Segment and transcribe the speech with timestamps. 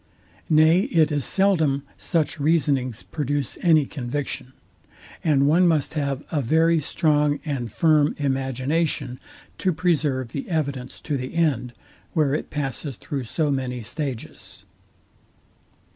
[0.49, 4.53] Nay it is seldom such reasonings produce any conviction;
[5.23, 9.19] and one must have a very strong and firm imagination
[9.59, 11.73] to preserve the evidence to the end,
[12.13, 14.65] where it passes through so many, stages.